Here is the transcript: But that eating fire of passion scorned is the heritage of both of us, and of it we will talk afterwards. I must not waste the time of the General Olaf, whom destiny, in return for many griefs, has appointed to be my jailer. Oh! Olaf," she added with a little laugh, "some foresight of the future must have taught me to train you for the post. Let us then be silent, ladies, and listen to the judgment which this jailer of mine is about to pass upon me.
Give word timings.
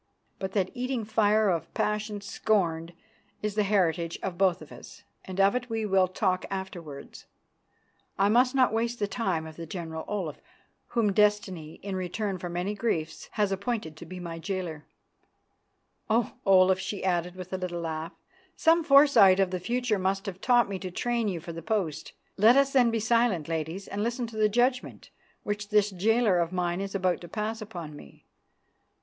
But 0.39 0.53
that 0.53 0.71
eating 0.73 1.05
fire 1.05 1.51
of 1.51 1.71
passion 1.75 2.21
scorned 2.21 2.93
is 3.43 3.53
the 3.53 3.61
heritage 3.61 4.17
of 4.23 4.35
both 4.35 4.59
of 4.63 4.71
us, 4.71 5.03
and 5.25 5.39
of 5.39 5.53
it 5.55 5.69
we 5.69 5.85
will 5.85 6.07
talk 6.07 6.43
afterwards. 6.49 7.27
I 8.17 8.27
must 8.27 8.55
not 8.55 8.73
waste 8.73 8.97
the 8.97 9.05
time 9.07 9.45
of 9.45 9.57
the 9.57 9.67
General 9.67 10.03
Olaf, 10.07 10.37
whom 10.87 11.13
destiny, 11.13 11.75
in 11.83 11.95
return 11.95 12.39
for 12.39 12.49
many 12.49 12.73
griefs, 12.73 13.29
has 13.33 13.51
appointed 13.51 13.95
to 13.97 14.07
be 14.07 14.19
my 14.19 14.39
jailer. 14.39 14.87
Oh! 16.09 16.33
Olaf," 16.47 16.79
she 16.79 17.03
added 17.05 17.35
with 17.35 17.53
a 17.53 17.57
little 17.59 17.81
laugh, 17.81 18.13
"some 18.55 18.83
foresight 18.83 19.39
of 19.39 19.51
the 19.51 19.59
future 19.59 19.99
must 19.99 20.25
have 20.25 20.41
taught 20.41 20.67
me 20.67 20.79
to 20.79 20.89
train 20.89 21.27
you 21.27 21.39
for 21.39 21.53
the 21.53 21.61
post. 21.61 22.13
Let 22.37 22.55
us 22.57 22.73
then 22.73 22.89
be 22.89 22.99
silent, 22.99 23.47
ladies, 23.47 23.87
and 23.87 24.01
listen 24.01 24.25
to 24.25 24.35
the 24.35 24.49
judgment 24.49 25.11
which 25.43 25.69
this 25.69 25.91
jailer 25.91 26.39
of 26.39 26.51
mine 26.51 26.81
is 26.81 26.95
about 26.95 27.21
to 27.21 27.27
pass 27.27 27.61
upon 27.61 27.95
me. 27.95 28.25